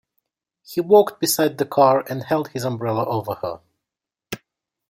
[0.65, 3.59] He walked beside the cart and held his umbrella over her.